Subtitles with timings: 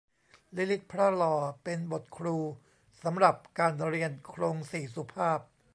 [0.55, 2.37] ลิลิตพระลอ เป็นบทครู
[3.03, 5.39] สำหรับการเรียนโคลงสี่สุภาพ